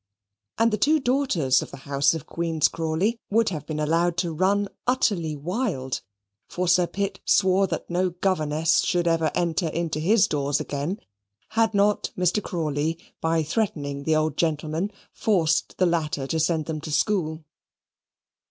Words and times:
And 0.57 0.73
the 0.73 0.79
two 0.79 0.99
daughters 0.99 1.61
of 1.61 1.69
the 1.69 1.77
house 1.85 2.15
of 2.15 2.25
Queen's 2.25 2.67
Crawley 2.67 3.19
would 3.29 3.49
have 3.49 3.67
been 3.67 3.79
allowed 3.79 4.17
to 4.17 4.33
run 4.33 4.67
utterly 4.87 5.35
wild 5.35 6.01
(for 6.49 6.67
Sir 6.67 6.87
Pitt 6.87 7.19
swore 7.23 7.67
that 7.67 7.87
no 7.87 8.09
governess 8.09 8.79
should 8.81 9.07
ever 9.07 9.29
enter 9.35 9.67
into 9.67 9.99
his 9.99 10.25
doors 10.27 10.59
again), 10.59 10.99
had 11.49 11.75
not 11.75 12.09
Mr. 12.17 12.41
Crawley, 12.41 12.97
by 13.21 13.43
threatening 13.43 14.01
the 14.03 14.15
old 14.15 14.37
gentleman, 14.37 14.91
forced 15.13 15.77
the 15.77 15.85
latter 15.85 16.25
to 16.25 16.39
send 16.39 16.65
them 16.65 16.81
to 16.81 16.91
school. 16.91 17.45